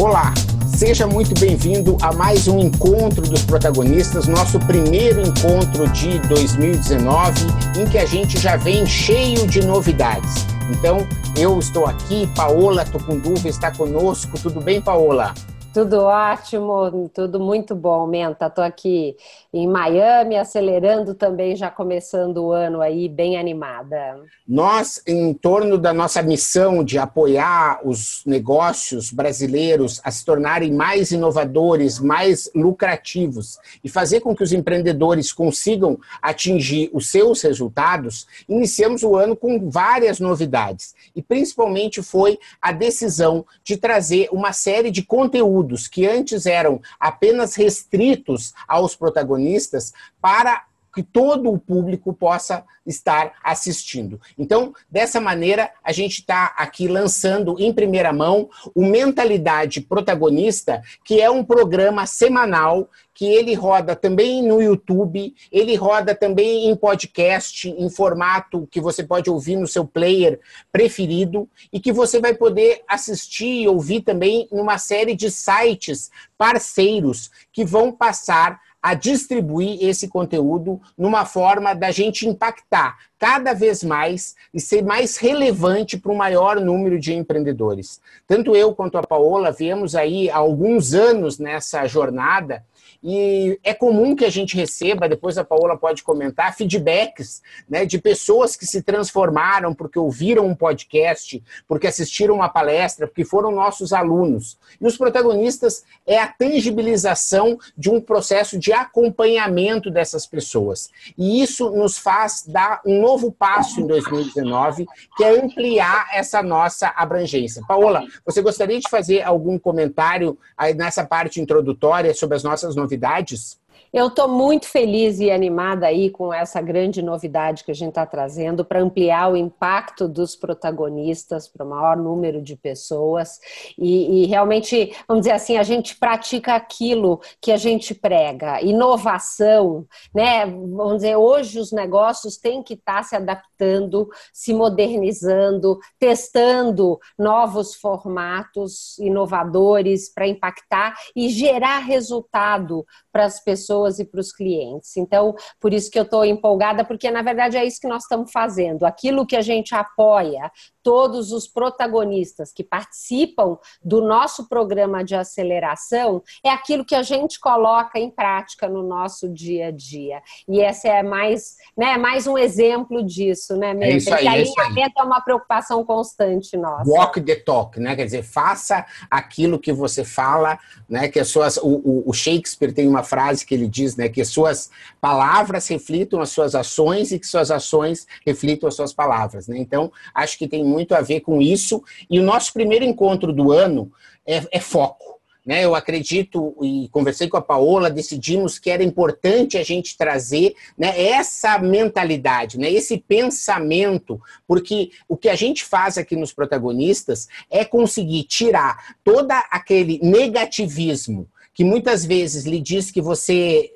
Olá, 0.00 0.32
seja 0.76 1.08
muito 1.08 1.34
bem-vindo 1.40 1.96
a 2.00 2.12
mais 2.12 2.46
um 2.46 2.60
encontro 2.60 3.28
dos 3.28 3.42
protagonistas, 3.42 4.28
nosso 4.28 4.56
primeiro 4.60 5.20
encontro 5.20 5.88
de 5.88 6.20
2019, 6.20 7.46
em 7.76 7.84
que 7.84 7.98
a 7.98 8.06
gente 8.06 8.38
já 8.38 8.54
vem 8.54 8.86
cheio 8.86 9.44
de 9.48 9.60
novidades. 9.60 10.46
Então, 10.70 10.98
eu 11.36 11.58
estou 11.58 11.84
aqui, 11.84 12.28
Paola 12.36 12.84
Tucunduva 12.84 13.48
está 13.48 13.72
conosco. 13.72 14.38
Tudo 14.40 14.60
bem, 14.60 14.80
Paola? 14.80 15.34
Tudo 15.78 16.00
ótimo, 16.00 17.08
tudo 17.14 17.38
muito 17.38 17.72
bom, 17.72 18.04
Menta. 18.04 18.46
Estou 18.46 18.64
aqui 18.64 19.16
em 19.52 19.64
Miami, 19.68 20.36
acelerando 20.36 21.14
também, 21.14 21.54
já 21.54 21.70
começando 21.70 22.38
o 22.38 22.50
ano 22.50 22.80
aí, 22.80 23.08
bem 23.08 23.38
animada. 23.38 24.20
Nós, 24.44 25.00
em 25.06 25.32
torno 25.32 25.78
da 25.78 25.92
nossa 25.92 26.20
missão 26.20 26.82
de 26.82 26.98
apoiar 26.98 27.80
os 27.84 28.24
negócios 28.26 29.12
brasileiros 29.12 30.00
a 30.02 30.10
se 30.10 30.24
tornarem 30.24 30.72
mais 30.72 31.12
inovadores, 31.12 32.00
mais 32.00 32.50
lucrativos 32.56 33.56
e 33.84 33.88
fazer 33.88 34.18
com 34.18 34.34
que 34.34 34.42
os 34.42 34.52
empreendedores 34.52 35.32
consigam 35.32 35.96
atingir 36.20 36.90
os 36.92 37.08
seus 37.08 37.40
resultados, 37.42 38.26
iniciamos 38.48 39.04
o 39.04 39.14
ano 39.14 39.36
com 39.36 39.70
várias 39.70 40.18
novidades. 40.18 40.92
E 41.14 41.22
principalmente 41.22 42.02
foi 42.02 42.36
a 42.60 42.72
decisão 42.72 43.46
de 43.62 43.76
trazer 43.76 44.28
uma 44.32 44.52
série 44.52 44.90
de 44.90 45.04
conteúdos 45.04 45.67
que 45.88 46.06
antes 46.06 46.46
eram 46.46 46.80
apenas 46.98 47.56
restritos 47.56 48.54
aos 48.66 48.94
protagonistas 48.96 49.92
para 50.20 50.67
que 50.98 51.02
todo 51.04 51.52
o 51.52 51.60
público 51.60 52.12
possa 52.12 52.64
estar 52.84 53.34
assistindo. 53.44 54.20
Então, 54.36 54.74
dessa 54.90 55.20
maneira, 55.20 55.70
a 55.84 55.92
gente 55.92 56.18
está 56.18 56.46
aqui 56.56 56.88
lançando 56.88 57.54
em 57.56 57.72
primeira 57.72 58.12
mão 58.12 58.50
o 58.74 58.84
Mentalidade 58.84 59.80
Protagonista, 59.80 60.82
que 61.04 61.20
é 61.20 61.30
um 61.30 61.44
programa 61.44 62.04
semanal 62.04 62.90
que 63.14 63.26
ele 63.26 63.54
roda 63.54 63.94
também 63.94 64.42
no 64.42 64.60
YouTube, 64.60 65.34
ele 65.52 65.76
roda 65.76 66.16
também 66.16 66.68
em 66.68 66.74
podcast, 66.74 67.68
em 67.68 67.88
formato 67.88 68.66
que 68.68 68.80
você 68.80 69.04
pode 69.04 69.30
ouvir 69.30 69.54
no 69.54 69.68
seu 69.68 69.84
player 69.84 70.40
preferido 70.72 71.48
e 71.72 71.78
que 71.78 71.92
você 71.92 72.18
vai 72.20 72.34
poder 72.34 72.82
assistir 72.88 73.62
e 73.62 73.68
ouvir 73.68 74.00
também 74.00 74.48
numa 74.50 74.78
série 74.78 75.14
de 75.14 75.30
sites 75.30 76.10
parceiros 76.36 77.30
que 77.52 77.64
vão 77.64 77.92
passar 77.92 78.60
a 78.82 78.94
distribuir 78.94 79.78
esse 79.82 80.08
conteúdo 80.08 80.80
numa 80.96 81.24
forma 81.24 81.74
da 81.74 81.90
gente 81.90 82.28
impactar 82.28 82.96
cada 83.18 83.52
vez 83.52 83.82
mais 83.82 84.36
e 84.54 84.60
ser 84.60 84.82
mais 84.82 85.16
relevante 85.16 85.98
para 85.98 86.12
um 86.12 86.16
maior 86.16 86.60
número 86.60 86.98
de 86.98 87.12
empreendedores. 87.12 88.00
Tanto 88.26 88.54
eu 88.54 88.74
quanto 88.74 88.96
a 88.96 89.02
Paola 89.02 89.50
viemos 89.50 89.94
aí 89.94 90.30
há 90.30 90.36
alguns 90.36 90.94
anos 90.94 91.38
nessa 91.38 91.86
jornada 91.86 92.64
e 93.02 93.58
é 93.62 93.72
comum 93.72 94.16
que 94.16 94.24
a 94.24 94.30
gente 94.30 94.56
receba, 94.56 95.08
depois 95.08 95.38
a 95.38 95.44
Paola 95.44 95.76
pode 95.76 96.02
comentar, 96.02 96.54
feedbacks 96.54 97.42
né, 97.68 97.84
de 97.84 97.98
pessoas 97.98 98.56
que 98.56 98.66
se 98.66 98.82
transformaram 98.82 99.74
porque 99.74 99.98
ouviram 99.98 100.46
um 100.46 100.54
podcast, 100.54 101.42
porque 101.66 101.86
assistiram 101.86 102.36
uma 102.36 102.48
palestra, 102.48 103.06
porque 103.06 103.24
foram 103.24 103.50
nossos 103.50 103.92
alunos. 103.92 104.58
E 104.80 104.86
os 104.86 104.96
protagonistas 104.96 105.84
é 106.06 106.18
a 106.18 106.26
tangibilização 106.26 107.58
de 107.76 107.90
um 107.90 108.00
processo 108.00 108.58
de 108.58 108.72
acompanhamento 108.72 109.90
dessas 109.90 110.26
pessoas. 110.26 110.90
E 111.16 111.42
isso 111.42 111.70
nos 111.70 111.98
faz 111.98 112.44
dar 112.46 112.80
um 112.84 113.00
novo 113.00 113.30
passo 113.30 113.80
em 113.80 113.86
2019, 113.86 114.86
que 115.16 115.24
é 115.24 115.40
ampliar 115.40 116.08
essa 116.12 116.42
nossa 116.42 116.92
abrangência. 116.96 117.62
Paola, 117.66 118.04
você 118.24 118.42
gostaria 118.42 118.78
de 118.78 118.88
fazer 118.88 119.22
algum 119.22 119.58
comentário 119.58 120.38
nessa 120.76 121.04
parte 121.04 121.40
introdutória 121.40 122.14
sobre 122.14 122.36
as 122.36 122.42
nossas 122.42 122.74
novidades? 122.78 123.58
Eu 123.92 124.08
estou 124.08 124.28
muito 124.28 124.66
feliz 124.66 125.18
e 125.18 125.30
animada 125.30 125.86
aí 125.86 126.10
com 126.10 126.32
essa 126.32 126.60
grande 126.60 127.00
novidade 127.00 127.64
que 127.64 127.70
a 127.70 127.74
gente 127.74 127.90
está 127.90 128.04
trazendo 128.04 128.64
para 128.64 128.80
ampliar 128.80 129.32
o 129.32 129.36
impacto 129.36 130.06
dos 130.06 130.36
protagonistas 130.36 131.48
para 131.48 131.64
o 131.64 131.68
maior 131.68 131.96
número 131.96 132.42
de 132.42 132.56
pessoas 132.56 133.38
e, 133.78 134.22
e, 134.22 134.26
realmente, 134.26 134.94
vamos 135.06 135.22
dizer 135.22 135.32
assim, 135.32 135.56
a 135.56 135.62
gente 135.62 135.96
pratica 135.96 136.54
aquilo 136.54 137.20
que 137.40 137.50
a 137.50 137.56
gente 137.56 137.94
prega, 137.94 138.60
inovação, 138.60 139.86
né? 140.14 140.44
Vamos 140.46 140.96
dizer, 140.96 141.16
hoje 141.16 141.58
os 141.58 141.72
negócios 141.72 142.36
têm 142.36 142.62
que 142.62 142.74
estar 142.74 142.98
tá 142.98 143.02
se 143.02 143.16
adaptando, 143.16 144.08
se 144.32 144.52
modernizando, 144.52 145.78
testando 145.98 146.98
novos 147.18 147.74
formatos 147.74 148.98
inovadores 148.98 150.12
para 150.12 150.26
impactar 150.26 150.94
e 151.16 151.28
gerar 151.28 151.78
resultado 151.78 152.84
para 153.12 153.24
as 153.24 153.42
pessoas 153.42 153.77
pessoas 153.78 153.98
e 153.98 154.04
para 154.04 154.20
os 154.20 154.32
clientes. 154.32 154.96
Então, 154.96 155.34
por 155.60 155.72
isso 155.72 155.90
que 155.90 155.98
eu 155.98 156.02
estou 156.02 156.24
empolgada, 156.24 156.84
porque 156.84 157.10
na 157.10 157.22
verdade 157.22 157.56
é 157.56 157.64
isso 157.64 157.80
que 157.80 157.88
nós 157.88 158.02
estamos 158.02 158.30
fazendo. 158.32 158.84
Aquilo 158.84 159.26
que 159.26 159.36
a 159.36 159.42
gente 159.42 159.74
apoia, 159.74 160.50
todos 160.82 161.32
os 161.32 161.46
protagonistas 161.46 162.52
que 162.52 162.64
participam 162.64 163.58
do 163.82 164.00
nosso 164.00 164.48
programa 164.48 165.04
de 165.04 165.14
aceleração, 165.14 166.22
é 166.44 166.50
aquilo 166.50 166.84
que 166.84 166.94
a 166.94 167.02
gente 167.02 167.38
coloca 167.38 167.98
em 167.98 168.10
prática 168.10 168.68
no 168.68 168.82
nosso 168.82 169.28
dia 169.28 169.68
a 169.68 169.70
dia. 169.70 170.22
E 170.48 170.60
esse 170.60 170.88
é 170.88 171.02
mais, 171.02 171.56
né, 171.76 171.96
mais 171.96 172.26
um 172.26 172.38
exemplo 172.38 173.04
disso, 173.04 173.56
né, 173.56 173.74
mesmo? 173.74 173.92
É 173.92 173.96
isso 173.96 174.14
aí, 174.14 174.28
alinhamento 174.28 174.98
é, 174.98 175.02
é 175.02 175.04
uma 175.04 175.20
preocupação 175.20 175.84
constante 175.84 176.56
nossa. 176.56 176.90
Walk 176.90 177.20
the 177.20 177.36
talk, 177.36 177.78
né? 177.78 177.94
Quer 177.94 178.06
dizer, 178.06 178.22
faça 178.22 178.84
aquilo 179.10 179.58
que 179.58 179.72
você 179.72 180.04
fala, 180.04 180.58
né? 180.88 181.08
Que 181.08 181.20
as 181.20 181.28
suas, 181.28 181.58
o, 181.58 182.02
o 182.06 182.12
Shakespeare 182.12 182.72
tem 182.72 182.88
uma 182.88 183.02
frase 183.02 183.44
que 183.44 183.54
ele 183.54 183.67
diz, 183.68 183.96
né, 183.96 184.08
que 184.08 184.24
suas 184.24 184.70
palavras 185.00 185.68
reflitam 185.68 186.20
as 186.20 186.30
suas 186.30 186.54
ações 186.54 187.12
e 187.12 187.18
que 187.18 187.26
suas 187.26 187.50
ações 187.50 188.06
reflitam 188.26 188.68
as 188.68 188.74
suas 188.74 188.92
palavras, 188.92 189.46
né? 189.46 189.58
Então, 189.58 189.92
acho 190.14 190.38
que 190.38 190.48
tem 190.48 190.64
muito 190.64 190.94
a 190.94 191.00
ver 191.00 191.20
com 191.20 191.40
isso. 191.40 191.82
E 192.10 192.18
o 192.18 192.22
nosso 192.22 192.52
primeiro 192.52 192.84
encontro 192.84 193.32
do 193.32 193.52
ano 193.52 193.92
é, 194.26 194.42
é 194.52 194.60
foco. 194.60 195.18
Né, 195.46 195.64
eu 195.64 195.74
acredito 195.74 196.54
e 196.60 196.90
conversei 196.90 197.26
com 197.26 197.38
a 197.38 197.40
Paola, 197.40 197.88
decidimos 197.88 198.58
que 198.58 198.68
era 198.68 198.84
importante 198.84 199.56
a 199.56 199.62
gente 199.62 199.96
trazer 199.96 200.54
né, 200.76 200.92
essa 201.00 201.58
mentalidade, 201.58 202.58
né, 202.58 202.70
esse 202.70 202.98
pensamento, 202.98 204.20
porque 204.46 204.90
o 205.08 205.16
que 205.16 205.26
a 205.26 205.34
gente 205.34 205.64
faz 205.64 205.96
aqui 205.96 206.14
nos 206.14 206.34
protagonistas 206.34 207.28
é 207.50 207.64
conseguir 207.64 208.24
tirar 208.24 208.96
todo 209.02 209.30
aquele 209.50 209.98
negativismo 210.02 211.26
que 211.58 211.64
muitas 211.64 212.04
vezes 212.04 212.44
lhe 212.44 212.60
diz 212.60 212.88
que 212.88 213.02
você 213.02 213.72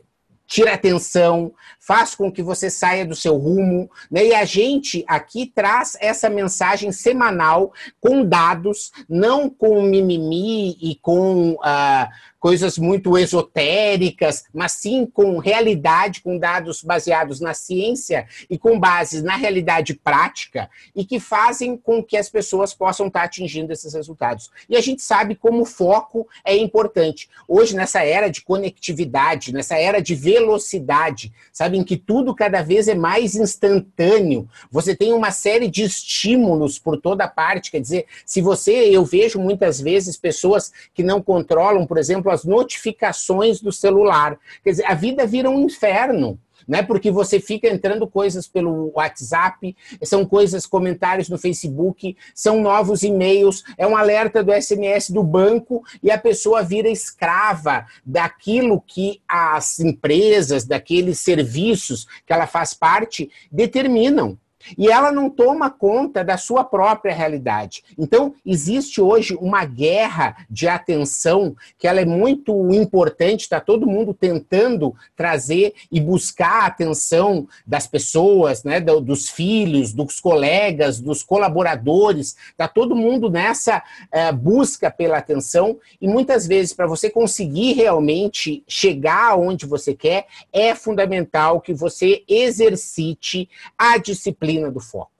tira 0.47 0.73
atenção, 0.73 1.53
faz 1.81 2.15
com 2.15 2.31
que 2.31 2.41
você 2.41 2.71
saia 2.71 3.05
do 3.05 3.17
seu 3.17 3.37
rumo, 3.37 3.91
né? 4.09 4.25
E 4.25 4.33
a 4.33 4.45
gente 4.45 5.05
aqui 5.09 5.51
traz 5.53 5.97
essa 5.99 6.31
mensagem 6.31 6.93
semanal 6.93 7.73
com 8.01 8.25
dados, 8.25 8.93
não 9.09 9.51
com 9.51 9.83
mimimi 9.83 10.77
e 10.81 10.95
com 11.03 11.55
uh, 11.55 12.09
coisas 12.43 12.77
muito 12.77 13.17
esotéricas, 13.17 14.43
mas 14.53 14.73
sim 14.73 15.07
com 15.07 15.39
realidade, 15.39 16.23
com 16.23 16.37
dados 16.37 16.83
baseados 16.83 17.39
na 17.39 17.55
ciência 17.55 18.27
e 18.51 18.59
com 18.59 18.81
bases 18.81 19.23
na 19.23 19.37
realidade 19.37 19.95
prática 19.95 20.69
e 20.93 21.05
que 21.05 21.21
fazem 21.21 21.77
com 21.77 22.03
que 22.03 22.17
as 22.17 22.29
pessoas 22.29 22.75
possam 22.75 23.07
estar 23.07 23.23
atingindo 23.23 23.73
esses 23.73 23.95
resultados. 23.95 24.51
E 24.69 24.77
a 24.77 24.81
gente 24.81 25.03
sabe 25.03 25.37
como 25.37 25.63
o 25.63 25.65
foco 25.65 26.27
é 26.45 26.57
importante. 26.57 27.31
Hoje, 27.47 27.77
nessa 27.77 28.03
era 28.03 28.29
de 28.29 28.43
conectividade, 28.43 29.53
nessa 29.53 29.79
era 29.79 30.03
de 30.03 30.17
velocidade, 30.17 31.33
sabem 31.53 31.85
que 31.85 31.97
tudo 31.97 32.35
cada 32.35 32.61
vez 32.61 32.89
é 32.89 32.95
mais 32.97 33.37
instantâneo. 33.37 34.49
Você 34.69 34.97
tem 34.97 35.13
uma 35.13 35.31
série 35.31 35.69
de 35.69 35.85
estímulos 35.85 36.77
por 36.77 37.01
toda 37.01 37.29
parte. 37.29 37.71
Quer 37.71 37.81
dizer, 37.81 38.07
se 38.27 38.41
você, 38.41 38.73
eu 38.73 39.05
vejo 39.05 39.39
muitas 39.39 39.81
vezes 39.81 40.17
pessoas 40.17 40.73
que 40.93 41.05
não 41.05 41.23
controlam, 41.23 41.87
por 41.87 41.99
exemplo, 41.99 42.32
as 42.33 42.45
notificações 42.45 43.61
do 43.61 43.71
celular. 43.71 44.39
Quer 44.65 44.71
dizer, 44.71 44.87
a 44.87 44.95
vida 44.95 45.27
vira 45.27 45.51
um 45.51 45.65
inferno 45.65 46.39
né? 46.67 46.83
Porque 46.83 47.11
você 47.11 47.41
fica 47.41 47.69
entrando 47.69 48.07
coisas 48.07 48.47
pelo 48.47 48.93
WhatsApp, 48.95 49.77
são 50.03 50.25
coisas, 50.25 50.67
comentários 50.67 51.29
no 51.29 51.39
Facebook, 51.39 52.17
são 52.35 52.61
novos 52.61 53.03
e-mails, 53.03 53.65
é 53.77 53.87
um 53.87 53.97
alerta 53.97 54.43
do 54.43 54.53
SMS 54.53 55.11
do 55.11 55.23
banco 55.23 55.83
e 56.03 56.11
a 56.11 56.19
pessoa 56.19 56.63
vira 56.63 56.89
escrava 56.89 57.87
daquilo 58.05 58.81
que 58.81 59.21
as 59.29 59.81
empresas, 59.81 60.65
daqueles 60.65 61.19
serviços 61.21 62.07
que 62.27 62.33
ela 62.33 62.47
faz 62.47 62.75
parte 62.75 63.31
determinam. 63.51 64.39
E 64.77 64.89
ela 64.89 65.11
não 65.11 65.29
toma 65.29 65.71
conta 65.71 66.25
da 66.25 66.37
sua 66.37 66.65
própria 66.65 67.15
realidade. 67.15 67.83
Então, 67.99 68.35
existe 68.45 69.01
hoje 69.01 69.37
uma 69.41 69.65
guerra 69.65 70.37
de 70.49 70.69
atenção 70.69 71.55
que 71.79 71.87
ela 71.87 72.01
é 72.01 72.05
muito 72.05 72.73
importante, 72.73 73.43
está 73.43 73.61
todo 73.61 73.87
mundo 73.87 74.15
tentando 74.15 74.95
trazer 75.17 75.75
e 75.91 76.01
buscar 76.01 76.63
a 76.63 76.67
atenção 76.67 77.47
das 77.67 77.87
pessoas, 77.87 78.65
né, 78.65 78.81
dos 78.81 79.29
filhos, 79.29 79.93
dos 79.93 80.21
colegas, 80.21 81.01
dos 81.01 81.23
colaboradores, 81.23 82.37
está 82.51 82.69
todo 82.69 82.97
mundo 82.97 83.31
nessa 83.31 83.83
é, 84.11 84.31
busca 84.33 84.91
pela 84.91 85.19
atenção 85.19 85.79
e 86.01 86.09
muitas 86.09 86.47
vezes 86.47 86.73
para 86.73 86.87
você 86.87 87.09
conseguir 87.09 87.73
realmente 87.73 88.63
chegar 88.67 89.39
onde 89.39 89.67
você 89.67 89.95
quer, 89.95 90.27
é 90.53 90.75
fundamental 90.75 91.61
que 91.61 91.73
você 91.73 92.23
exercite 92.29 93.49
a 93.77 93.99
disciplina 93.99 94.52
disciplina 94.53 94.71
do 94.71 94.81
foco. 94.81 95.11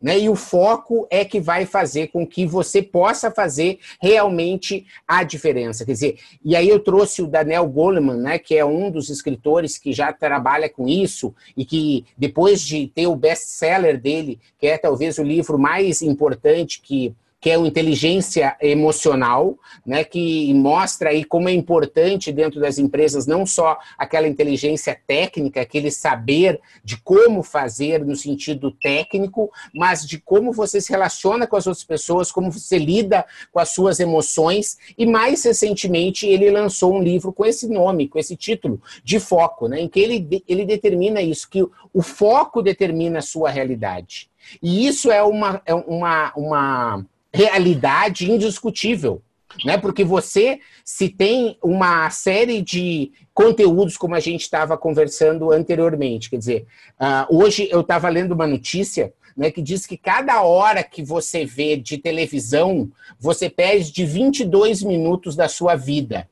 Né? 0.00 0.20
E 0.20 0.28
o 0.28 0.36
foco 0.36 1.08
é 1.10 1.24
que 1.24 1.40
vai 1.40 1.66
fazer 1.66 2.08
com 2.08 2.24
que 2.24 2.46
você 2.46 2.80
possa 2.80 3.32
fazer 3.32 3.80
realmente 4.00 4.86
a 5.06 5.24
diferença. 5.24 5.84
Quer 5.84 5.92
dizer, 5.92 6.18
e 6.44 6.54
aí 6.54 6.68
eu 6.68 6.78
trouxe 6.78 7.20
o 7.20 7.26
Daniel 7.26 7.66
Goleman, 7.66 8.18
né, 8.18 8.38
que 8.38 8.56
é 8.56 8.64
um 8.64 8.92
dos 8.92 9.10
escritores 9.10 9.76
que 9.76 9.92
já 9.92 10.12
trabalha 10.12 10.68
com 10.68 10.86
isso 10.86 11.34
e 11.56 11.64
que 11.64 12.04
depois 12.16 12.60
de 12.60 12.86
ter 12.86 13.08
o 13.08 13.16
best-seller 13.16 14.00
dele, 14.00 14.38
que 14.56 14.68
é 14.68 14.78
talvez 14.78 15.18
o 15.18 15.24
livro 15.24 15.58
mais 15.58 16.00
importante 16.00 16.80
que 16.80 17.12
que 17.40 17.50
é 17.50 17.58
o 17.58 17.66
inteligência 17.66 18.56
emocional, 18.60 19.56
né, 19.86 20.02
que 20.02 20.52
mostra 20.54 21.10
aí 21.10 21.24
como 21.24 21.48
é 21.48 21.52
importante 21.52 22.32
dentro 22.32 22.60
das 22.60 22.78
empresas 22.78 23.26
não 23.26 23.46
só 23.46 23.78
aquela 23.96 24.26
inteligência 24.26 24.98
técnica, 25.06 25.60
aquele 25.60 25.90
saber 25.90 26.60
de 26.82 26.96
como 27.02 27.42
fazer 27.42 28.04
no 28.04 28.16
sentido 28.16 28.72
técnico, 28.72 29.50
mas 29.72 30.04
de 30.04 30.18
como 30.18 30.52
você 30.52 30.80
se 30.80 30.90
relaciona 30.90 31.46
com 31.46 31.56
as 31.56 31.66
outras 31.66 31.84
pessoas, 31.84 32.32
como 32.32 32.50
você 32.50 32.78
lida 32.78 33.24
com 33.52 33.60
as 33.60 33.70
suas 33.70 34.00
emoções. 34.00 34.76
E 34.96 35.06
mais 35.06 35.44
recentemente 35.44 36.26
ele 36.26 36.50
lançou 36.50 36.94
um 36.94 37.02
livro 37.02 37.32
com 37.32 37.44
esse 37.46 37.68
nome, 37.68 38.08
com 38.08 38.18
esse 38.18 38.36
título, 38.36 38.80
de 39.04 39.20
foco, 39.20 39.68
né, 39.68 39.80
em 39.80 39.88
que 39.88 40.00
ele, 40.00 40.42
ele 40.48 40.64
determina 40.64 41.22
isso, 41.22 41.48
que 41.48 41.62
o 41.62 42.02
foco 42.02 42.62
determina 42.62 43.20
a 43.20 43.22
sua 43.22 43.50
realidade. 43.50 44.28
E 44.62 44.86
isso 44.86 45.10
é 45.10 45.22
uma, 45.22 45.60
é 45.66 45.74
uma, 45.74 46.32
uma 46.34 47.06
realidade 47.32 48.30
indiscutível. 48.30 49.22
Né? 49.64 49.76
Porque 49.78 50.04
você, 50.04 50.60
se 50.84 51.08
tem 51.08 51.56
uma 51.62 52.08
série 52.10 52.60
de 52.62 53.12
conteúdos, 53.32 53.96
como 53.96 54.14
a 54.14 54.20
gente 54.20 54.42
estava 54.42 54.76
conversando 54.76 55.50
anteriormente, 55.50 56.30
quer 56.30 56.38
dizer, 56.38 56.66
uh, 57.00 57.36
hoje 57.36 57.68
eu 57.70 57.80
estava 57.80 58.08
lendo 58.08 58.32
uma 58.32 58.46
notícia 58.46 59.12
né, 59.36 59.50
que 59.52 59.62
diz 59.62 59.86
que 59.86 59.96
cada 59.96 60.42
hora 60.42 60.82
que 60.82 61.02
você 61.02 61.44
vê 61.44 61.76
de 61.76 61.96
televisão, 61.96 62.90
você 63.20 63.48
perde 63.48 64.04
22 64.04 64.82
minutos 64.82 65.36
da 65.36 65.48
sua 65.48 65.76
vida. 65.76 66.28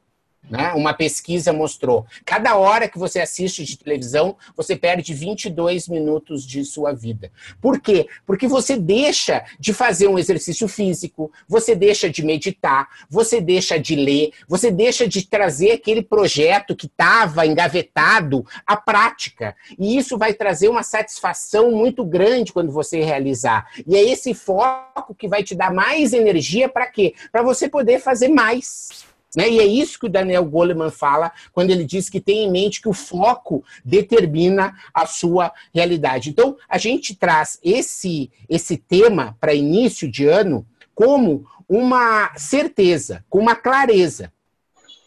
Né? 0.48 0.72
Uma 0.74 0.94
pesquisa 0.94 1.52
mostrou. 1.52 2.06
Cada 2.24 2.56
hora 2.56 2.88
que 2.88 2.98
você 2.98 3.20
assiste 3.20 3.64
de 3.64 3.76
televisão, 3.76 4.36
você 4.56 4.76
perde 4.76 5.12
22 5.12 5.88
minutos 5.88 6.46
de 6.46 6.64
sua 6.64 6.92
vida. 6.92 7.32
Por 7.60 7.80
quê? 7.80 8.06
Porque 8.24 8.46
você 8.46 8.76
deixa 8.76 9.44
de 9.58 9.72
fazer 9.72 10.06
um 10.06 10.18
exercício 10.18 10.68
físico, 10.68 11.32
você 11.48 11.74
deixa 11.74 12.08
de 12.08 12.24
meditar, 12.24 12.88
você 13.10 13.40
deixa 13.40 13.78
de 13.78 13.96
ler, 13.96 14.30
você 14.48 14.70
deixa 14.70 15.08
de 15.08 15.26
trazer 15.26 15.72
aquele 15.72 16.02
projeto 16.02 16.76
que 16.76 16.86
estava 16.86 17.44
engavetado 17.44 18.46
à 18.64 18.76
prática. 18.76 19.56
E 19.78 19.96
isso 19.96 20.16
vai 20.16 20.32
trazer 20.32 20.68
uma 20.68 20.82
satisfação 20.82 21.72
muito 21.72 22.04
grande 22.04 22.52
quando 22.52 22.70
você 22.70 23.02
realizar. 23.02 23.66
E 23.86 23.96
é 23.96 24.02
esse 24.02 24.32
foco 24.32 25.14
que 25.14 25.26
vai 25.26 25.42
te 25.42 25.54
dar 25.54 25.72
mais 25.72 26.12
energia 26.12 26.68
para 26.68 26.86
quê? 26.86 27.14
Para 27.32 27.42
você 27.42 27.68
poder 27.68 28.00
fazer 28.00 28.28
mais. 28.28 29.15
Né? 29.36 29.50
E 29.50 29.60
é 29.60 29.66
isso 29.66 29.98
que 30.00 30.06
o 30.06 30.10
Daniel 30.10 30.46
Goleman 30.46 30.90
fala 30.90 31.30
quando 31.52 31.70
ele 31.70 31.84
diz 31.84 32.08
que 32.08 32.20
tem 32.20 32.44
em 32.44 32.50
mente 32.50 32.80
que 32.80 32.88
o 32.88 32.94
foco 32.94 33.62
determina 33.84 34.74
a 34.94 35.04
sua 35.06 35.52
realidade. 35.74 36.30
Então, 36.30 36.56
a 36.66 36.78
gente 36.78 37.14
traz 37.14 37.60
esse, 37.62 38.30
esse 38.48 38.78
tema 38.78 39.36
para 39.38 39.52
início 39.52 40.10
de 40.10 40.26
ano 40.26 40.66
como 40.94 41.44
uma 41.68 42.32
certeza, 42.36 43.22
com 43.28 43.38
uma 43.38 43.54
clareza 43.54 44.32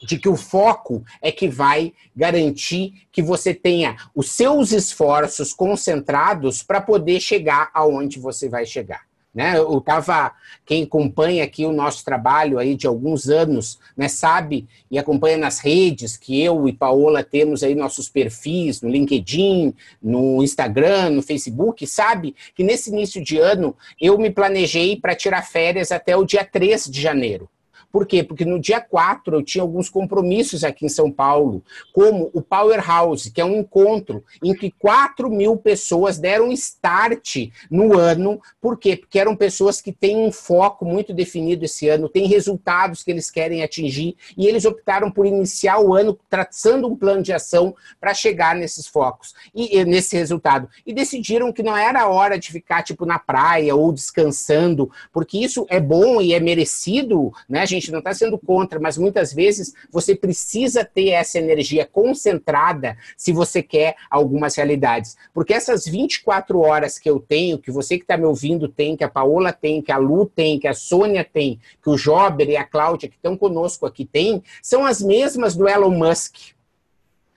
de 0.01 0.17
que 0.17 0.29
o 0.29 0.37
foco 0.37 1.03
é 1.21 1.31
que 1.31 1.49
vai 1.49 1.93
garantir 2.15 3.07
que 3.11 3.21
você 3.21 3.53
tenha 3.53 3.97
os 4.15 4.31
seus 4.31 4.71
esforços 4.71 5.53
concentrados 5.53 6.63
para 6.63 6.79
poder 6.79 7.19
chegar 7.19 7.69
aonde 7.73 8.19
você 8.19 8.47
vai 8.47 8.65
chegar. 8.65 9.08
Né? 9.33 9.57
Eu 9.57 9.79
tava, 9.79 10.33
quem 10.65 10.83
acompanha 10.83 11.43
aqui 11.43 11.63
o 11.63 11.71
nosso 11.71 12.03
trabalho 12.03 12.57
aí 12.57 12.75
de 12.75 12.87
alguns 12.87 13.29
anos, 13.29 13.79
né, 13.95 14.07
sabe 14.07 14.67
e 14.89 14.97
acompanha 14.97 15.37
nas 15.37 15.59
redes 15.59 16.17
que 16.17 16.41
eu 16.41 16.67
e 16.67 16.73
Paola 16.73 17.23
temos 17.23 17.61
aí 17.61 17.75
nossos 17.75 18.09
perfis 18.09 18.81
no 18.81 18.89
LinkedIn, 18.89 19.73
no 20.01 20.41
Instagram, 20.43 21.11
no 21.11 21.21
Facebook, 21.21 21.85
sabe 21.85 22.35
que 22.55 22.63
nesse 22.63 22.89
início 22.89 23.23
de 23.23 23.37
ano 23.37 23.75
eu 24.01 24.17
me 24.17 24.31
planejei 24.31 24.99
para 24.99 25.15
tirar 25.15 25.43
férias 25.43 25.91
até 25.91 26.17
o 26.17 26.25
dia 26.25 26.43
3 26.43 26.85
de 26.85 26.99
janeiro. 26.99 27.47
Por 27.91 28.05
quê? 28.05 28.23
Porque 28.23 28.45
no 28.45 28.59
dia 28.59 28.79
4 28.79 29.35
eu 29.35 29.43
tinha 29.43 29.61
alguns 29.61 29.89
compromissos 29.89 30.63
aqui 30.63 30.85
em 30.85 30.89
São 30.89 31.11
Paulo, 31.11 31.63
como 31.91 32.29
o 32.33 32.41
Powerhouse, 32.41 33.31
que 33.31 33.41
é 33.41 33.45
um 33.45 33.57
encontro 33.57 34.23
em 34.43 34.53
que 34.53 34.71
4 34.71 35.29
mil 35.29 35.57
pessoas 35.57 36.19
deram 36.19 36.51
start 36.51 37.49
no 37.69 37.97
ano. 37.97 38.39
Por 38.61 38.77
quê? 38.77 38.95
Porque 38.95 39.17
eram 39.17 39.35
pessoas 39.35 39.81
que 39.81 39.91
têm 39.91 40.17
um 40.17 40.31
foco 40.31 40.85
muito 40.85 41.13
definido 41.13 41.65
esse 41.65 41.89
ano, 41.89 42.09
têm 42.09 42.27
resultados 42.27 43.03
que 43.03 43.11
eles 43.11 43.31
querem 43.31 43.63
atingir, 43.63 44.15
e 44.37 44.45
eles 44.45 44.65
optaram 44.65 45.09
por 45.09 45.25
iniciar 45.25 45.79
o 45.79 45.93
ano 45.93 46.17
traçando 46.29 46.87
um 46.87 46.95
plano 46.95 47.23
de 47.23 47.33
ação 47.33 47.75
para 47.99 48.13
chegar 48.13 48.55
nesses 48.55 48.87
focos 48.87 49.33
e 49.53 49.83
nesse 49.85 50.15
resultado. 50.15 50.69
E 50.85 50.93
decidiram 50.93 51.51
que 51.51 51.63
não 51.63 51.75
era 51.75 52.07
hora 52.07 52.37
de 52.37 52.51
ficar 52.51 52.83
tipo 52.83 53.05
na 53.05 53.17
praia 53.17 53.75
ou 53.75 53.91
descansando, 53.91 54.91
porque 55.11 55.37
isso 55.37 55.65
é 55.69 55.79
bom 55.79 56.21
e 56.21 56.33
é 56.33 56.39
merecido, 56.39 57.31
né? 57.47 57.65
Gente 57.65 57.78
gente 57.79 57.91
não 57.91 57.99
está 57.99 58.13
sendo 58.13 58.37
contra, 58.37 58.79
mas 58.79 58.97
muitas 58.97 59.33
vezes 59.33 59.73
você 59.91 60.15
precisa 60.15 60.83
ter 60.83 61.09
essa 61.09 61.37
energia 61.37 61.85
concentrada 61.85 62.97
se 63.17 63.31
você 63.31 63.61
quer 63.61 63.95
algumas 64.09 64.55
realidades. 64.55 65.17
Porque 65.33 65.53
essas 65.53 65.85
24 65.85 66.59
horas 66.59 66.99
que 66.99 67.09
eu 67.09 67.19
tenho, 67.19 67.59
que 67.59 67.71
você 67.71 67.97
que 67.97 68.03
está 68.03 68.17
me 68.17 68.25
ouvindo 68.25 68.67
tem, 68.67 68.95
que 68.95 69.03
a 69.03 69.09
Paola 69.09 69.51
tem, 69.51 69.81
que 69.81 69.91
a 69.91 69.97
Lu 69.97 70.25
tem, 70.25 70.59
que 70.59 70.67
a 70.67 70.73
Sônia 70.73 71.23
tem, 71.23 71.59
que 71.81 71.89
o 71.89 71.97
Jober 71.97 72.49
e 72.49 72.57
a 72.57 72.63
Cláudia 72.63 73.09
que 73.09 73.15
estão 73.15 73.37
conosco 73.37 73.85
aqui 73.85 74.05
tem, 74.05 74.43
são 74.61 74.85
as 74.85 75.01
mesmas 75.01 75.55
do 75.55 75.67
Elon 75.67 75.91
Musk. 75.91 76.35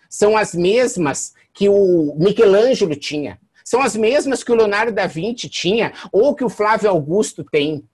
São 0.09 0.37
as 0.37 0.55
mesmas 0.55 1.33
que 1.55 1.69
o 1.69 2.15
Michelangelo 2.19 2.95
tinha. 2.95 3.39
São 3.65 3.81
as 3.81 3.97
mesmas 3.97 4.43
que 4.43 4.53
o 4.53 4.55
Leonardo 4.55 4.93
da 4.93 5.07
Vinci 5.07 5.49
tinha, 5.49 5.93
ou 6.13 6.35
que 6.35 6.45
o 6.45 6.51
Flávio 6.51 6.91
Augusto 6.91 7.45
tem. 7.45 7.85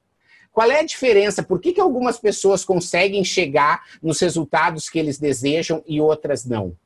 Qual 0.58 0.72
é 0.72 0.81
a 0.81 0.84
diferença? 0.84 1.41
Por 1.41 1.60
que, 1.60 1.72
que 1.72 1.81
algumas 1.81 2.19
pessoas 2.19 2.65
conseguem 2.65 3.22
chegar 3.22 3.84
nos 4.03 4.19
resultados 4.19 4.91
que 4.91 4.98
eles 4.98 5.17
desejam 5.17 5.84
e 5.86 6.00
outras 6.00 6.44
não? 6.44 6.77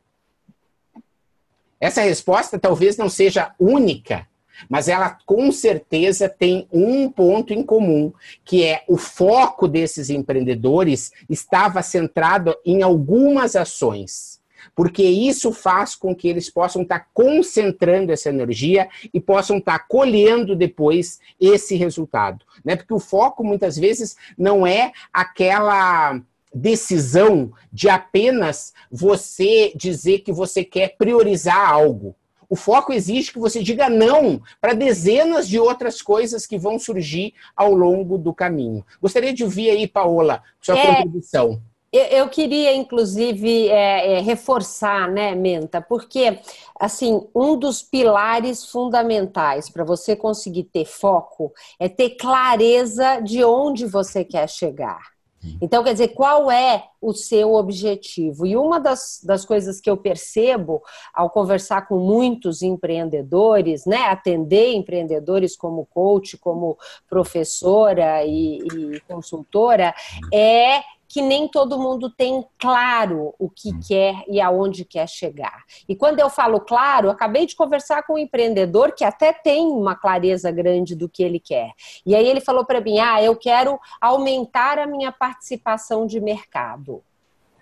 Essa 1.81 2.03
resposta 2.03 2.59
talvez 2.59 2.99
não 2.99 3.09
seja 3.09 3.55
única, 3.59 4.29
mas 4.69 4.89
ela 4.89 5.17
com 5.25 5.51
certeza 5.51 6.29
tem 6.29 6.69
um 6.71 7.11
ponto 7.11 7.55
em 7.55 7.63
comum, 7.63 8.13
que 8.45 8.63
é 8.63 8.85
o 8.87 8.99
foco 8.99 9.67
desses 9.67 10.11
empreendedores 10.11 11.11
estava 11.31 11.81
centrado 11.83 12.55
em 12.67 12.83
algumas 12.83 13.57
ações 13.57 14.42
porque 14.75 15.03
isso 15.03 15.53
faz 15.53 15.95
com 15.95 16.15
que 16.15 16.29
eles 16.29 16.49
possam 16.49 16.83
estar 16.83 17.09
concentrando 17.13 18.13
essa 18.13 18.29
energia 18.29 18.89
e 19.13 19.21
possam 19.21 19.59
estar 19.59 19.87
colhendo 19.87 20.57
depois 20.57 21.21
esse 21.41 21.77
resultado. 21.77 22.45
Né? 22.65 22.77
Porque 22.77 22.95
o 22.95 23.01
foco, 23.01 23.45
muitas 23.45 23.77
vezes, 23.77 24.17
não 24.37 24.67
é 24.67 24.93
aquela 25.13 26.21
decisão 26.55 27.53
de 27.73 27.89
apenas 27.89 28.73
você 28.91 29.73
dizer 29.75 30.21
que 30.21 30.33
você 30.33 30.65
quer 30.65 30.97
priorizar 30.97 31.71
algo. 31.71 32.15
O 32.49 32.57
foco 32.57 32.93
exige 32.93 33.33
que 33.33 33.39
você 33.39 33.63
diga 33.63 33.89
não 33.89 34.43
para 34.61 34.75
dezenas 34.75 35.49
de 35.49 35.59
outras 35.59 36.03
coisas 36.03 36.47
que 36.47 36.59
vão 36.59 36.79
surgir 36.79 37.33
ao 37.57 37.73
longo 37.73 38.19
do 38.19 38.35
caminho. 38.35 38.85
Gostaria 39.01 39.33
de 39.33 39.43
ouvir 39.43 39.71
aí, 39.71 39.89
Paola, 39.89 40.43
sua 40.61 40.79
é, 40.79 40.87
contribuição. 40.87 41.63
Eu 41.93 42.27
queria, 42.31 42.75
inclusive, 42.75 43.69
é, 43.69 44.15
é, 44.15 44.21
reforçar, 44.21 45.11
né, 45.11 45.35
Menta, 45.35 45.79
porque, 45.83 46.41
assim, 46.81 47.29
um 47.35 47.55
dos 47.55 47.83
pilares 47.83 48.65
fundamentais 48.65 49.69
para 49.69 49.85
você 49.85 50.17
conseguir 50.17 50.65
ter 50.65 50.87
foco 50.87 51.53
é 51.79 51.91
ter 51.91 52.17
clareza 52.17 53.21
de 53.21 53.45
onde 53.45 53.85
você 53.85 54.25
quer 54.25 54.49
chegar. 54.49 55.13
Então, 55.61 55.83
quer 55.83 55.93
dizer, 55.93 56.09
qual 56.09 56.51
é 56.51 56.85
o 57.01 57.13
seu 57.13 57.55
objetivo? 57.55 58.47
E 58.47 58.57
uma 58.57 58.79
das, 58.79 59.21
das 59.25 59.45
coisas 59.45 59.81
que 59.81 59.91
eu 59.91 59.97
percebo 59.97 60.81
ao 61.13 61.31
conversar 61.31 61.89
com 61.89 61.99
muitos 61.99 62.63
empreendedores, 62.63 63.85
né, 63.85 64.05
atender 64.05 64.73
empreendedores 64.73 65.57
como 65.57 65.87
coach, 65.87 66.39
como 66.39 66.79
professora 67.09 68.25
e, 68.25 68.59
e 68.59 69.01
consultora, 69.01 69.93
é 70.33 70.81
que 71.13 71.21
nem 71.21 71.47
todo 71.47 71.79
mundo 71.79 72.09
tem 72.09 72.43
claro 72.59 73.35
o 73.39 73.51
que 73.51 73.69
hum. 73.69 73.81
quer 73.87 74.25
e 74.27 74.41
aonde 74.41 74.83
quer 74.83 75.07
chegar. 75.07 75.63
E 75.87 75.95
quando 75.95 76.21
eu 76.21 76.31
falo 76.31 76.59
claro, 76.59 77.11
acabei 77.11 77.45
de 77.45 77.55
conversar 77.55 78.03
com 78.05 78.15
um 78.15 78.19
empreendedor 78.19 78.95
que 78.95 79.05
até 79.05 79.31
tem 79.31 79.67
uma 79.67 79.95
clareza 79.95 80.51
grande 80.51 80.97
do 80.97 81.11
que 81.11 81.23
ele 81.23 81.39
quer. 81.39 81.73
E 82.07 82.15
aí 82.15 82.27
ele 82.27 82.41
falou 82.41 82.65
para 82.65 82.81
mim: 82.81 82.99
"Ah, 82.99 83.23
eu 83.23 83.37
quero 83.37 83.79
aumentar 84.01 84.79
a 84.79 84.87
minha 84.87 85.13
participação 85.13 86.07
de 86.07 86.19
mercado". 86.19 87.05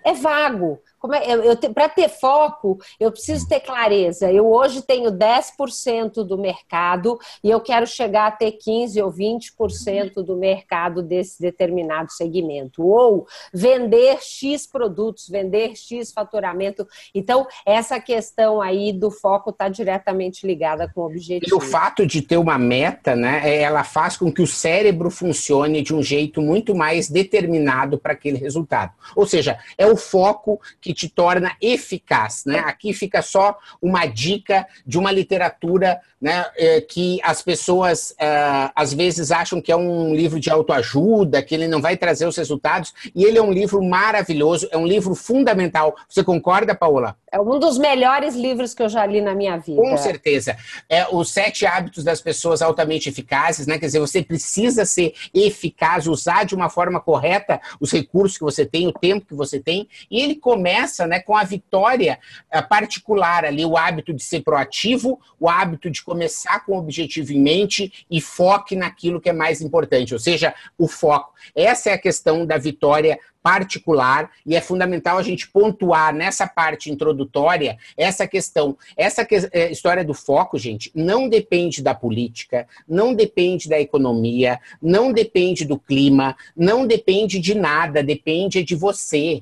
É 0.04 0.12
vago. 0.12 0.80
É, 1.12 1.68
Para 1.72 1.88
ter 1.88 2.10
foco, 2.10 2.78
eu 2.98 3.10
preciso 3.10 3.48
ter 3.48 3.60
clareza. 3.60 4.30
Eu 4.30 4.50
hoje 4.52 4.82
tenho 4.82 5.10
10% 5.10 6.22
do 6.24 6.36
mercado 6.36 7.18
e 7.42 7.48
eu 7.48 7.58
quero 7.60 7.86
chegar 7.86 8.26
a 8.26 8.30
ter 8.30 8.52
15% 8.52 9.02
ou 9.02 9.10
20% 9.10 10.22
do 10.22 10.36
mercado 10.36 11.02
desse 11.02 11.40
determinado 11.40 12.12
segmento. 12.12 12.82
Ou 12.82 13.26
vender 13.52 14.18
X 14.20 14.66
produtos, 14.66 15.26
vender 15.26 15.74
X 15.74 16.12
faturamento. 16.12 16.86
Então, 17.14 17.46
essa 17.64 17.98
questão 17.98 18.60
aí 18.60 18.92
do 18.92 19.10
foco 19.10 19.50
está 19.50 19.70
diretamente 19.70 20.46
ligada 20.46 20.90
com 20.94 21.00
o 21.00 21.06
objetivo. 21.06 21.50
E 21.50 21.54
o 21.54 21.60
fato 21.60 22.06
de 22.06 22.20
ter 22.20 22.36
uma 22.36 22.58
meta, 22.58 23.16
né, 23.16 23.40
é, 23.44 23.62
ela 23.62 23.84
faz 23.84 24.18
com 24.18 24.30
que 24.30 24.42
o 24.42 24.46
cérebro 24.46 25.10
funcione 25.10 25.80
de 25.80 25.94
um 25.94 26.02
jeito 26.02 26.42
muito 26.42 26.74
mais 26.74 27.08
determinado 27.08 27.98
para 27.98 28.12
aquele 28.12 28.36
resultado. 28.36 28.92
Ou 29.16 29.26
seja, 29.26 29.58
é 29.78 29.89
o 29.90 29.96
foco 29.96 30.60
que 30.80 30.94
te 30.94 31.08
torna 31.08 31.52
eficaz. 31.60 32.44
Né? 32.46 32.58
Aqui 32.60 32.92
fica 32.92 33.22
só 33.22 33.56
uma 33.80 34.06
dica 34.06 34.66
de 34.86 34.98
uma 34.98 35.10
literatura 35.12 36.00
né, 36.20 36.44
é, 36.56 36.80
que 36.80 37.18
as 37.22 37.40
pessoas 37.40 38.14
é, 38.18 38.70
às 38.74 38.92
vezes 38.92 39.32
acham 39.32 39.60
que 39.60 39.72
é 39.72 39.76
um 39.76 40.14
livro 40.14 40.38
de 40.38 40.50
autoajuda, 40.50 41.42
que 41.42 41.54
ele 41.54 41.66
não 41.66 41.80
vai 41.80 41.96
trazer 41.96 42.26
os 42.26 42.36
resultados, 42.36 42.92
e 43.14 43.24
ele 43.24 43.38
é 43.38 43.42
um 43.42 43.52
livro 43.52 43.82
maravilhoso, 43.82 44.68
é 44.70 44.76
um 44.76 44.86
livro 44.86 45.14
fundamental. 45.14 45.96
Você 46.08 46.22
concorda, 46.22 46.74
Paola? 46.74 47.16
É 47.32 47.40
um 47.40 47.58
dos 47.58 47.78
melhores 47.78 48.34
livros 48.34 48.74
que 48.74 48.82
eu 48.82 48.88
já 48.88 49.06
li 49.06 49.20
na 49.20 49.34
minha 49.34 49.56
vida. 49.56 49.80
Com 49.80 49.96
certeza. 49.96 50.56
É 50.88 51.06
Os 51.08 51.30
Sete 51.30 51.64
Hábitos 51.64 52.04
das 52.04 52.20
Pessoas 52.20 52.60
Altamente 52.60 53.08
Eficazes, 53.08 53.66
né? 53.66 53.78
Quer 53.78 53.86
dizer, 53.86 54.00
você 54.00 54.22
precisa 54.22 54.84
ser 54.84 55.14
eficaz, 55.32 56.06
usar 56.06 56.44
de 56.44 56.54
uma 56.54 56.68
forma 56.68 57.00
correta 57.00 57.60
os 57.80 57.92
recursos 57.92 58.36
que 58.36 58.44
você 58.44 58.66
tem, 58.66 58.88
o 58.88 58.92
tempo 58.92 59.26
que 59.26 59.34
você 59.34 59.60
tem, 59.60 59.79
e 60.10 60.20
ele 60.20 60.36
começa 60.36 61.06
né, 61.06 61.20
com 61.20 61.36
a 61.36 61.44
vitória 61.44 62.18
é, 62.50 62.60
particular 62.62 63.44
ali, 63.44 63.64
o 63.64 63.76
hábito 63.76 64.12
de 64.12 64.22
ser 64.22 64.42
proativo, 64.42 65.20
o 65.38 65.48
hábito 65.48 65.90
de 65.90 66.02
começar 66.02 66.64
com 66.64 66.72
o 66.72 66.78
objetivo 66.78 67.32
em 67.32 67.40
mente 67.40 68.06
e 68.10 68.20
foque 68.20 68.74
naquilo 68.76 69.20
que 69.20 69.28
é 69.28 69.32
mais 69.32 69.60
importante, 69.60 70.12
ou 70.12 70.20
seja, 70.20 70.54
o 70.78 70.88
foco. 70.88 71.32
Essa 71.54 71.90
é 71.90 71.92
a 71.94 71.98
questão 71.98 72.46
da 72.46 72.58
vitória 72.58 73.18
particular 73.42 74.30
e 74.44 74.54
é 74.54 74.60
fundamental 74.60 75.18
a 75.18 75.22
gente 75.22 75.48
pontuar 75.48 76.14
nessa 76.14 76.46
parte 76.46 76.90
introdutória 76.90 77.78
essa 77.96 78.26
questão. 78.26 78.76
Essa 78.96 79.24
que, 79.24 79.36
é, 79.52 79.70
história 79.70 80.04
do 80.04 80.14
foco, 80.14 80.58
gente, 80.58 80.90
não 80.94 81.28
depende 81.28 81.82
da 81.82 81.94
política, 81.94 82.66
não 82.86 83.14
depende 83.14 83.68
da 83.68 83.80
economia, 83.80 84.60
não 84.80 85.12
depende 85.12 85.64
do 85.64 85.78
clima, 85.78 86.36
não 86.56 86.86
depende 86.86 87.38
de 87.38 87.54
nada, 87.54 88.02
depende 88.02 88.62
de 88.62 88.74
você. 88.74 89.40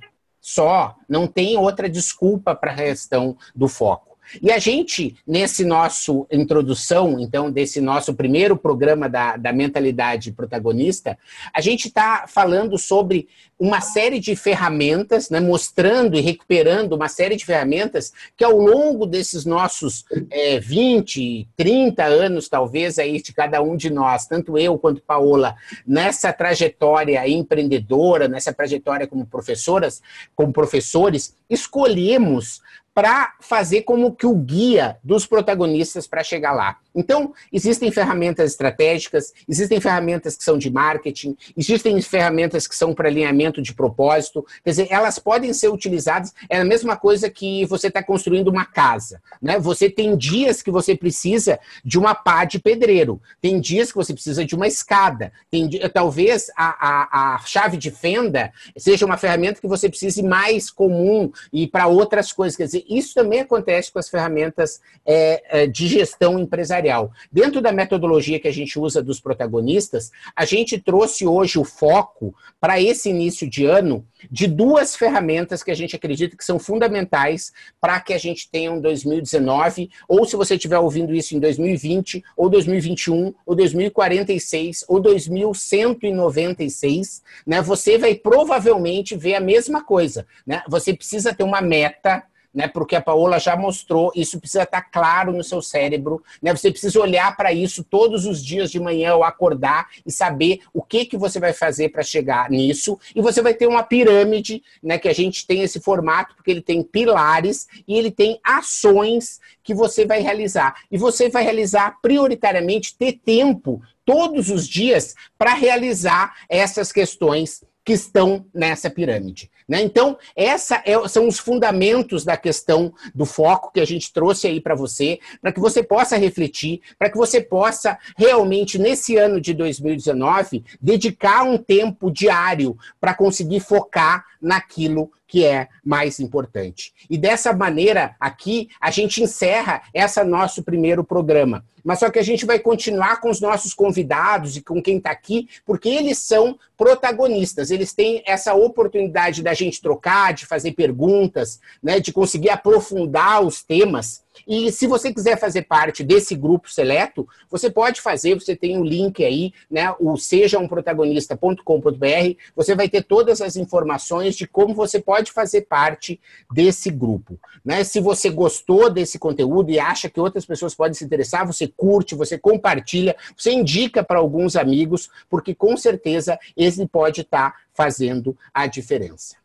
Só, 0.51 0.97
não 1.07 1.27
tem 1.27 1.59
outra 1.59 1.91
desculpa 1.91 2.55
para 2.55 2.73
a 2.73 2.77
questão 2.77 3.37
do 3.55 3.69
foco. 3.69 4.08
E 4.43 4.51
a 4.51 4.59
gente, 4.59 5.17
nesse 5.27 5.65
nosso 5.65 6.27
introdução, 6.31 7.19
então, 7.19 7.51
desse 7.51 7.81
nosso 7.81 8.15
primeiro 8.15 8.57
programa 8.57 9.09
da, 9.09 9.37
da 9.37 9.53
mentalidade 9.53 10.33
protagonista, 10.33 11.19
a 11.53 11.61
gente 11.61 11.89
está 11.89 12.27
falando 12.27 12.77
sobre 12.79 13.29
uma 13.59 13.81
série 13.81 14.21
de 14.21 14.37
ferramentas, 14.37 15.31
né, 15.31 15.41
mostrando 15.41 16.17
e 16.17 16.21
recuperando 16.21 16.93
uma 16.93 17.09
série 17.09 17.35
de 17.35 17.45
ferramentas 17.45 18.13
que 18.37 18.45
ao 18.45 18.57
longo 18.57 19.05
desses 19.05 19.45
nossos 19.45 20.05
é, 20.31 20.61
20, 20.61 21.49
30 21.57 22.05
anos, 22.05 22.49
talvez, 22.49 22.99
aí 22.99 23.21
de 23.21 23.33
cada 23.33 23.61
um 23.61 23.77
de 23.77 23.91
nós, 23.91 24.27
tanto 24.27 24.57
eu 24.57 24.79
quanto 24.79 25.03
Paola, 25.03 25.57
nessa 25.85 26.33
trajetória 26.33 27.29
empreendedora, 27.29 28.29
nessa 28.29 28.53
trajetória 28.53 29.09
como 29.09 29.27
professoras, 29.27 30.01
como 30.37 30.53
professores, 30.53 31.35
escolhemos 31.51 32.63
para 32.99 33.35
fazer 33.39 33.83
como 33.83 34.13
que 34.13 34.27
o 34.27 34.35
guia 34.35 34.97
dos 35.05 35.25
protagonistas 35.25 36.05
para 36.09 36.25
chegar 36.25 36.51
lá. 36.51 36.79
Então, 36.93 37.33
existem 37.53 37.93
ferramentas 37.93 38.51
estratégicas, 38.51 39.33
existem 39.49 39.81
ferramentas 39.81 40.37
que 40.37 40.43
são 40.43 40.59
de 40.59 40.69
marketing, 40.69 41.37
existem 41.57 42.03
ferramentas 42.03 42.67
que 42.67 42.75
são 42.75 42.93
para 42.93 43.09
alinhamento 43.09 43.63
de 43.63 43.73
propósito. 43.73 44.45
Quer 44.65 44.71
dizer, 44.71 44.89
elas 44.91 45.17
podem 45.17 45.53
ser 45.53 45.69
utilizadas. 45.69 46.35
É 46.51 46.59
a 46.59 46.65
mesma 46.65 46.97
coisa 46.97 47.31
que 47.31 47.65
você 47.67 47.87
está 47.87 48.03
construindo 48.03 48.49
uma 48.49 48.65
casa. 48.65 49.23
Né? 49.41 49.61
Você 49.61 49.89
tem 49.89 50.17
dias 50.17 50.61
que 50.61 50.73
você 50.73 50.97
precisa 50.97 51.61
de 51.85 52.01
uma 52.01 52.17
pá 52.17 52.45
de 52.45 52.59
pedreiro, 52.59 53.23
tem 53.41 53.61
dias 53.61 53.93
que 53.93 53.97
você 53.97 54.13
precisa 54.13 54.45
de 54.45 54.57
uma 54.57 54.67
escada. 54.67 55.33
Tem, 55.49 55.71
talvez 55.95 56.51
a, 56.57 56.65
a, 56.81 57.35
a 57.37 57.39
chave 57.47 57.77
de 57.77 57.93
fenda 57.93 58.53
seja 58.77 59.07
uma 59.07 59.17
ferramenta 59.17 59.61
que 59.61 59.69
você 59.69 59.89
precise 59.89 60.21
mais 60.21 60.69
comum 60.69 61.31
e 61.53 61.69
para 61.69 61.87
outras 61.87 62.33
coisas. 62.33 62.57
Quer 62.57 62.65
dizer, 62.65 62.88
isso 62.89 63.15
também 63.15 63.41
acontece 63.41 63.93
com 63.93 63.99
as 63.99 64.09
ferramentas 64.09 64.81
é, 65.05 65.63
é, 65.63 65.67
de 65.67 65.87
gestão 65.87 66.39
empresarial. 66.39 67.13
Dentro 67.31 67.61
da 67.61 67.73
metodologia 67.73 68.41
que 68.41 68.49
a 68.49 68.53
gente 68.53 68.79
usa 68.79 69.03
dos 69.03 69.21
protagonistas, 69.21 70.11
a 70.35 70.45
gente 70.45 70.79
trouxe 70.79 71.27
hoje 71.27 71.59
o 71.59 71.65
foco 71.65 72.35
para 72.61 72.81
esse 72.81 73.11
início 73.11 73.49
de 73.49 73.65
ano 73.65 74.07
de 74.31 74.47
duas 74.47 74.97
ferramentas 74.97 75.63
que 75.63 75.71
a 75.71 75.75
gente 75.75 75.95
acredita 75.95 76.37
que 76.37 76.45
são 76.45 76.59
fundamentais 76.59 77.53
para 77.81 78.01
que 78.01 78.13
a 78.13 78.19
gente 78.19 78.51
tenha 78.51 78.73
um 78.73 78.81
2019, 78.81 79.91
ou 80.09 80.25
se 80.25 80.35
você 80.35 80.55
estiver 80.55 80.79
ouvindo 80.79 81.15
isso 81.15 81.37
em 81.37 81.41
2020, 81.41 82.25
ou 82.37 82.49
2021, 82.49 83.35
ou 83.47 83.55
2046, 83.55 84.85
ou 84.89 85.01
2196, 85.01 87.23
né, 87.47 87.63
você 87.63 87.97
vai 87.97 88.15
provavelmente 88.15 89.17
ver 89.17 89.35
a 89.35 89.41
mesma 89.41 89.85
coisa. 89.85 90.27
Né? 90.47 90.63
Você 90.69 90.95
precisa 90.95 91.35
ter 91.35 91.45
uma 91.45 91.61
meta 91.61 92.25
né? 92.59 92.67
Porque 92.67 92.97
a 92.97 93.01
Paola 93.01 93.39
já 93.39 93.57
mostrou, 93.57 94.11
isso 94.17 94.41
precisa 94.41 94.65
estar 94.65 94.83
claro 94.83 95.33
no 95.33 95.45
seu 95.45 95.63
cérebro, 95.63 96.21
né? 96.43 96.53
Você 96.53 96.73
precisa 96.73 96.99
olhar 96.99 97.37
para 97.37 97.53
isso 97.53 97.85
todos 97.85 98.27
os 98.27 98.45
dias 98.45 98.69
de 98.69 98.81
manhã 98.81 99.13
ao 99.13 99.23
acordar 99.23 99.87
e 100.05 100.11
saber 100.11 100.63
o 100.75 100.83
que 100.83 101.05
que 101.05 101.17
você 101.17 101.39
vai 101.39 101.53
fazer 101.53 101.91
para 101.91 102.03
chegar 102.03 102.51
nisso. 102.51 102.99
E 103.15 103.23
você 103.23 103.41
vai 103.41 103.55
ter 103.55 103.69
uma 103.69 103.85
pirâmide, 103.85 104.61
né? 104.83 104.99
Que 104.99 105.09
a 105.09 105.13
gente 105.13 105.47
tem 105.47 105.63
esse 105.63 105.79
formato 105.79 106.35
porque 106.35 106.51
ele 106.51 106.61
tem 106.61 106.83
pilares 106.83 107.69
e 107.87 107.97
ele 107.97 108.11
tem 108.11 108.41
ações 108.43 109.39
que 109.63 109.73
você 109.73 110.05
vai 110.05 110.21
realizar. 110.21 110.83
E 110.91 110.99
você 110.99 111.29
vai 111.29 111.45
realizar 111.45 112.01
prioritariamente 112.03 112.99
ter 112.99 113.21
tempo 113.25 113.81
todos 114.05 114.51
os 114.51 114.67
dias 114.67 115.15
para 115.39 115.55
realizar 115.55 116.35
essas 116.49 116.91
questões 116.91 117.63
que 117.85 117.93
estão 117.93 118.45
nessa 118.53 118.91
pirâmide. 118.91 119.49
Né? 119.69 119.83
Então, 119.83 120.17
essa 120.35 120.83
é, 120.87 121.07
são 121.09 121.29
os 121.29 121.39
fundamentos 121.39 122.25
da 122.25 122.37
questão 122.37 122.93
do 123.15 123.27
foco 123.27 123.71
que 123.73 123.81
a 123.81 123.85
gente 123.85 124.11
trouxe 124.13 124.47
aí 124.47 124.61
para 124.61 124.75
você, 124.75 125.21
para 125.43 125.53
que 125.53 125.61
você 125.61 125.83
possa 125.83 126.17
refletir, 126.17 126.81
para 126.99 127.11
que 127.11 127.19
você 127.19 127.41
possa 127.41 127.99
realmente, 128.17 128.79
nesse 128.79 129.17
ano 129.17 129.41
de 129.41 129.53
2019, 129.53 130.65
dedicar 130.81 131.43
um 131.43 131.59
tempo 131.59 132.11
diário 132.11 132.79
para 132.99 133.13
conseguir 133.13 133.61
focar 133.61 134.25
naquilo 134.41 135.13
que 135.29 135.45
é 135.45 135.69
mais 135.85 136.19
importante. 136.19 136.93
E 137.09 137.19
dessa 137.19 137.53
maneira, 137.53 138.17
aqui, 138.19 138.71
a 138.81 138.91
gente 138.91 139.23
encerra 139.23 139.83
esse 139.93 140.25
nosso 140.25 140.63
primeiro 140.63 141.05
programa. 141.05 141.63
Mas 141.85 142.01
só 142.01 142.11
que 142.11 142.19
a 142.19 142.23
gente 142.23 142.45
vai 142.45 142.59
continuar 142.59 143.21
com 143.21 143.31
os 143.31 143.41
nossos 143.41 143.73
convidados 143.73 144.57
e 144.57 144.63
com 144.63 144.83
quem 144.83 144.97
está 144.97 145.11
aqui, 145.11 145.49
porque 145.65 145.89
eles 145.89 146.19
são 146.19 146.59
protagonistas. 146.77 147.71
Eles 147.71 147.93
têm 147.93 148.23
essa 148.27 148.55
oportunidade 148.55 149.43
da 149.43 149.55
gente 149.55 149.81
trocar, 149.81 150.33
de 150.33 150.47
fazer 150.47 150.73
perguntas, 150.73 151.61
né, 151.83 152.01
de 152.01 152.13
conseguir 152.13 152.51
aprofundar 152.51 153.45
os 153.45 153.63
temas. 153.63 154.23
E 154.47 154.73
se 154.73 154.87
você 154.87 155.13
quiser 155.13 155.39
fazer 155.39 155.63
parte 155.63 156.03
desse 156.03 156.35
grupo 156.35 156.71
seleto, 156.71 157.29
você 157.51 157.71
pode 157.71 158.01
fazer, 158.01 158.35
você 158.35 158.57
tem 158.57 158.77
o 158.77 158.81
um 158.81 158.85
link 158.85 159.25
aí, 159.25 159.53
né, 159.71 159.95
o 159.99 160.17
sejaumprotagonista.com.br, 160.17 162.37
você 162.55 162.75
vai 162.75 162.89
ter 162.89 163.03
todas 163.03 163.41
as 163.41 163.57
informações 163.57 164.37
de 164.37 164.47
como 164.47 164.75
você 164.75 165.01
pode 165.01 165.33
fazer 165.33 165.63
parte 165.63 166.21
desse 166.53 166.91
grupo. 166.91 167.39
Né? 167.65 167.85
Se 167.85 168.01
você 168.01 168.31
gostou 168.31 168.91
desse 168.91 169.19
conteúdo 169.19 169.71
e 169.71 169.79
acha 169.79 170.09
que 170.09 170.21
outras 170.21 170.45
pessoas 170.45 170.75
podem 170.75 170.95
se 170.95 171.05
interessar, 171.05 171.47
você 171.47 171.69
curte, 171.69 172.15
você 172.15 172.39
compartilha, 172.39 173.17
você 173.37 173.53
indica 173.53 174.03
para 174.03 174.19
alguns 174.19 174.57
amigos, 174.57 175.11
porque 175.29 175.55
com 175.55 175.77
certeza 175.77 176.39
esse 176.57 176.87
pode 176.87 177.23
estar 177.23 177.51
tá 177.51 177.57
fazendo 177.75 178.37
a 178.53 178.67
diferença. 178.67 179.37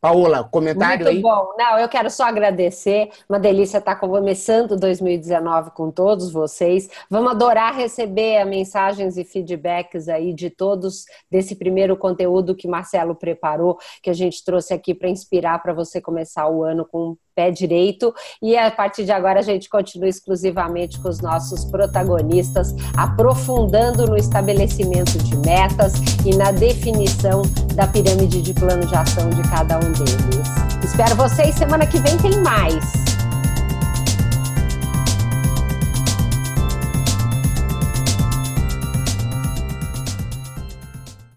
Paola, 0.00 0.42
comentário 0.44 1.04
Muito 1.04 1.16
aí? 1.16 1.20
bom. 1.20 1.52
Não, 1.58 1.78
eu 1.78 1.86
quero 1.86 2.08
só 2.08 2.24
agradecer. 2.24 3.10
Uma 3.28 3.38
delícia 3.38 3.76
estar 3.76 3.96
começando 3.96 4.74
2019 4.74 5.72
com 5.72 5.90
todos 5.90 6.32
vocês. 6.32 6.88
Vamos 7.10 7.32
adorar 7.32 7.76
receber 7.76 8.42
mensagens 8.46 9.18
e 9.18 9.24
feedbacks 9.24 10.08
aí 10.08 10.32
de 10.32 10.48
todos 10.48 11.04
desse 11.30 11.54
primeiro 11.54 11.98
conteúdo 11.98 12.54
que 12.54 12.66
Marcelo 12.66 13.14
preparou, 13.14 13.78
que 14.02 14.08
a 14.08 14.14
gente 14.14 14.42
trouxe 14.42 14.72
aqui 14.72 14.94
para 14.94 15.10
inspirar 15.10 15.62
para 15.62 15.74
você 15.74 16.00
começar 16.00 16.48
o 16.48 16.62
ano 16.62 16.86
com 16.86 17.14
pé 17.40 17.50
direito. 17.50 18.14
E 18.42 18.56
a 18.56 18.70
partir 18.70 19.04
de 19.04 19.12
agora 19.12 19.40
a 19.40 19.42
gente 19.42 19.68
continua 19.68 20.08
exclusivamente 20.08 21.00
com 21.00 21.08
os 21.08 21.20
nossos 21.20 21.64
protagonistas, 21.64 22.74
aprofundando 22.96 24.06
no 24.06 24.16
estabelecimento 24.16 25.16
de 25.18 25.36
metas 25.38 25.94
e 26.26 26.36
na 26.36 26.52
definição 26.52 27.42
da 27.74 27.86
pirâmide 27.86 28.42
de 28.42 28.52
plano 28.52 28.86
de 28.86 28.94
ação 28.94 29.30
de 29.30 29.42
cada 29.48 29.78
um 29.78 29.92
deles. 29.92 30.84
Espero 30.84 31.16
vocês 31.16 31.54
semana 31.54 31.86
que 31.86 31.98
vem 31.98 32.16
tem 32.18 32.42
mais. 32.42 33.09